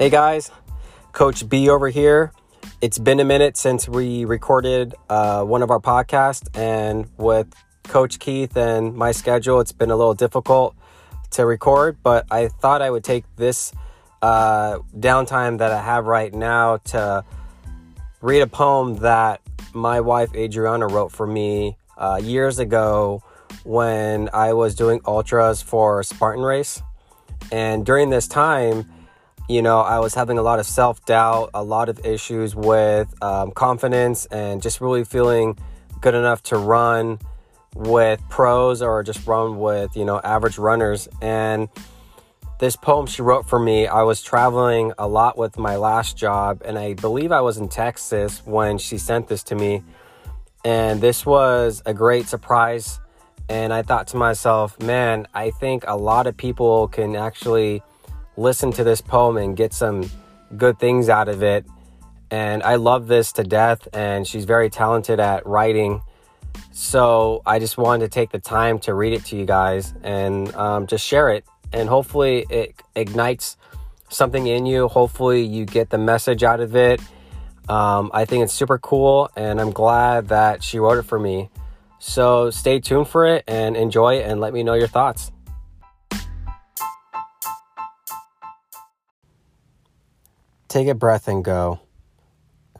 [0.00, 0.50] Hey guys,
[1.12, 2.32] Coach B over here.
[2.80, 7.48] It's been a minute since we recorded uh, one of our podcasts, and with
[7.82, 10.74] Coach Keith and my schedule, it's been a little difficult
[11.32, 11.98] to record.
[12.02, 13.74] But I thought I would take this
[14.22, 17.22] uh, downtime that I have right now to
[18.22, 19.42] read a poem that
[19.74, 23.22] my wife Adriana wrote for me uh, years ago
[23.64, 26.80] when I was doing ultras for Spartan Race.
[27.52, 28.86] And during this time,
[29.50, 33.12] you know, I was having a lot of self doubt, a lot of issues with
[33.20, 35.58] um, confidence, and just really feeling
[36.00, 37.18] good enough to run
[37.74, 41.08] with pros or just run with, you know, average runners.
[41.20, 41.68] And
[42.60, 46.62] this poem she wrote for me, I was traveling a lot with my last job,
[46.64, 49.82] and I believe I was in Texas when she sent this to me.
[50.64, 53.00] And this was a great surprise.
[53.48, 57.82] And I thought to myself, man, I think a lot of people can actually
[58.40, 60.10] listen to this poem and get some
[60.56, 61.66] good things out of it.
[62.30, 66.00] And I love this to death, and she's very talented at writing.
[66.72, 70.54] So I just wanted to take the time to read it to you guys and
[70.54, 71.44] um, just share it.
[71.72, 73.56] And hopefully, it ignites
[74.08, 74.88] something in you.
[74.88, 77.00] Hopefully, you get the message out of it.
[77.68, 81.50] Um, I think it's super cool, and I'm glad that she wrote it for me.
[81.98, 85.30] So stay tuned for it and enjoy it, and let me know your thoughts.
[90.70, 91.80] Take a breath and go.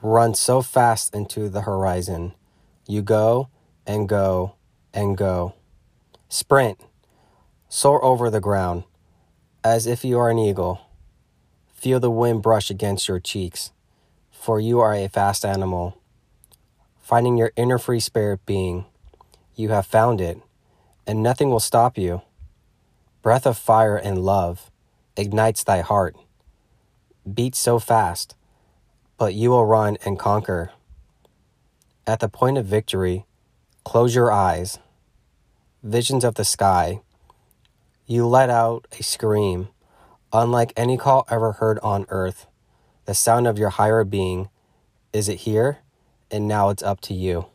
[0.01, 2.35] Run so fast into the horizon.
[2.87, 3.49] You go
[3.85, 4.55] and go
[4.95, 5.55] and go.
[6.29, 6.79] Sprint.
[7.69, 8.85] Soar over the ground
[9.65, 10.83] as if you are an eagle.
[11.75, 13.73] Feel the wind brush against your cheeks,
[14.31, 15.99] for you are a fast animal.
[17.01, 18.85] Finding your inner free spirit being,
[19.57, 20.41] you have found it,
[21.09, 22.23] and nothing will stop you.
[23.21, 24.71] Breath of fire and love
[25.17, 26.15] ignites thy heart
[27.25, 28.35] beats so fast,
[29.19, 30.73] but you will run and conquer.
[32.07, 33.27] At the point of victory,
[33.85, 34.79] close your eyes.
[35.83, 37.01] Visions of the sky.
[38.07, 39.69] You let out a scream,
[40.33, 42.47] unlike any call ever heard on earth.
[43.05, 44.49] The sound of your higher being.
[45.13, 45.79] Is it here?
[46.31, 47.47] And now it's up to you.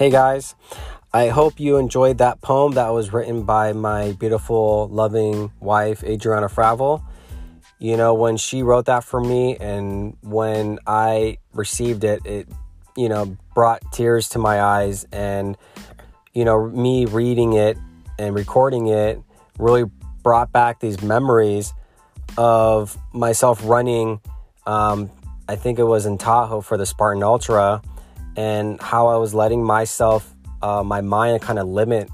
[0.00, 0.54] Hey guys,
[1.12, 6.48] I hope you enjoyed that poem that was written by my beautiful, loving wife, Adriana
[6.48, 7.02] Fravel.
[7.80, 12.48] You know, when she wrote that for me and when I received it, it,
[12.96, 15.04] you know, brought tears to my eyes.
[15.10, 15.56] And,
[16.32, 17.76] you know, me reading it
[18.16, 19.20] and recording it
[19.58, 19.90] really
[20.22, 21.74] brought back these memories
[22.38, 24.20] of myself running.
[24.64, 25.10] Um,
[25.48, 27.82] I think it was in Tahoe for the Spartan Ultra,
[28.36, 30.32] and how I was letting myself
[30.62, 32.08] uh, my mind kind of limit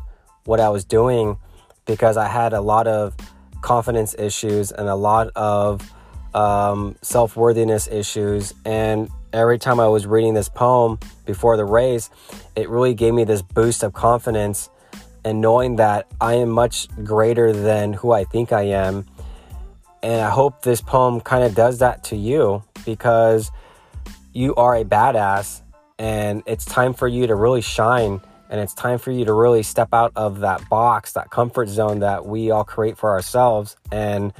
[0.44, 1.38] what I was doing
[1.86, 3.14] because I had a lot of
[3.60, 5.90] confidence issues and a lot of
[6.34, 8.54] um, self worthiness issues.
[8.64, 12.10] And every time I was reading this poem before the race,
[12.54, 14.70] it really gave me this boost of confidence
[15.24, 19.06] and knowing that I am much greater than who I think I am.
[20.02, 23.50] And I hope this poem kind of does that to you because
[24.32, 25.62] you are a badass
[25.98, 28.20] and it's time for you to really shine
[28.50, 32.00] and it's time for you to really step out of that box, that comfort zone
[32.00, 33.76] that we all create for ourselves.
[33.90, 34.32] And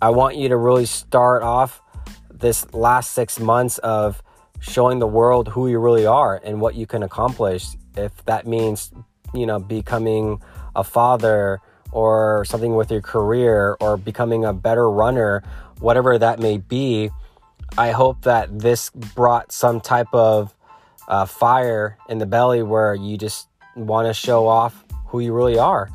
[0.00, 1.80] I want you to really start off
[2.30, 4.22] this last six months of
[4.60, 7.66] showing the world who you really are and what you can accomplish.
[7.96, 8.92] If that means,
[9.34, 10.40] you know, becoming
[10.74, 11.60] a father
[11.90, 15.42] or something with your career or becoming a better runner,
[15.80, 17.10] whatever that may be,
[17.76, 20.54] I hope that this brought some type of
[21.12, 25.58] uh, fire in the belly where you just want to show off who you really
[25.58, 25.90] are.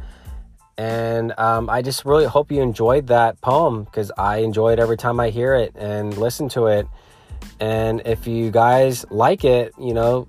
[0.77, 4.95] And um, I just really hope you enjoyed that poem because I enjoy it every
[4.95, 6.87] time I hear it and listen to it.
[7.59, 10.27] And if you guys like it, you know,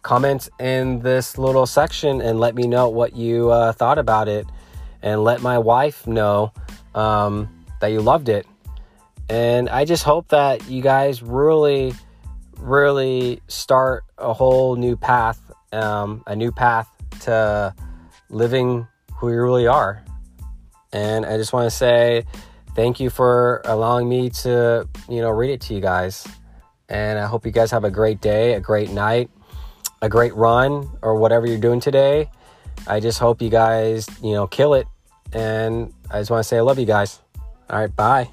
[0.00, 4.46] comment in this little section and let me know what you uh, thought about it.
[5.02, 6.52] And let my wife know
[6.94, 7.48] um,
[7.80, 8.46] that you loved it.
[9.28, 11.94] And I just hope that you guys really
[12.60, 15.40] really start a whole new path,
[15.72, 16.88] um, a new path
[17.20, 17.74] to
[18.28, 20.04] living who you really are.
[20.92, 22.24] And I just want to say
[22.74, 26.26] thank you for allowing me to, you know, read it to you guys.
[26.88, 29.30] And I hope you guys have a great day, a great night,
[30.02, 32.30] a great run, or whatever you're doing today.
[32.86, 34.86] I just hope you guys, you know, kill it.
[35.32, 37.20] And I just want to say I love you guys.
[37.68, 38.28] All right, bye.